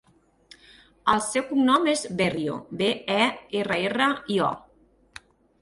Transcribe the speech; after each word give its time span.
El 1.13 1.21
seu 1.25 1.43
cognom 1.51 1.85
és 1.93 2.01
Berrio: 2.23 2.57
be, 2.81 2.89
e, 3.19 3.31
erra, 3.61 3.79
erra, 3.91 4.09
i, 4.39 4.43
o. 4.51 5.27